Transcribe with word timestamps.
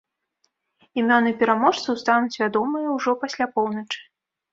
Імёны 1.01 1.33
пераможцаў 1.41 1.99
стануць 2.03 2.39
вядомыя 2.45 2.87
ўжо 2.95 3.15
пасля 3.25 3.45
поўначы. 3.59 4.01